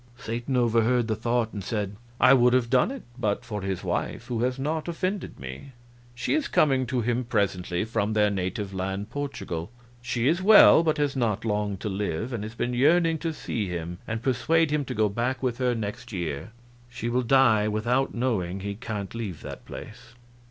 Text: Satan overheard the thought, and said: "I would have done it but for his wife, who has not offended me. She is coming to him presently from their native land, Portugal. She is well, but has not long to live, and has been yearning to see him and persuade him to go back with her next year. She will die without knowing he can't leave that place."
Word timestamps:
Satan 0.17 0.57
overheard 0.57 1.07
the 1.07 1.15
thought, 1.15 1.53
and 1.53 1.63
said: 1.63 1.95
"I 2.19 2.33
would 2.33 2.53
have 2.53 2.71
done 2.71 2.89
it 2.89 3.03
but 3.19 3.45
for 3.45 3.61
his 3.61 3.83
wife, 3.83 4.25
who 4.29 4.39
has 4.41 4.57
not 4.57 4.87
offended 4.87 5.39
me. 5.39 5.73
She 6.15 6.33
is 6.33 6.47
coming 6.47 6.87
to 6.87 7.01
him 7.01 7.23
presently 7.23 7.85
from 7.85 8.13
their 8.13 8.31
native 8.31 8.73
land, 8.73 9.11
Portugal. 9.11 9.71
She 10.01 10.27
is 10.27 10.41
well, 10.41 10.81
but 10.81 10.97
has 10.97 11.15
not 11.15 11.45
long 11.45 11.77
to 11.77 11.87
live, 11.87 12.33
and 12.33 12.41
has 12.43 12.55
been 12.55 12.73
yearning 12.73 13.19
to 13.19 13.31
see 13.31 13.67
him 13.67 13.99
and 14.07 14.23
persuade 14.23 14.71
him 14.71 14.85
to 14.85 14.95
go 14.95 15.07
back 15.07 15.43
with 15.43 15.59
her 15.59 15.75
next 15.75 16.11
year. 16.11 16.49
She 16.89 17.07
will 17.07 17.21
die 17.21 17.67
without 17.67 18.11
knowing 18.11 18.61
he 18.61 18.73
can't 18.73 19.13
leave 19.13 19.41
that 19.43 19.65
place." 19.65 20.15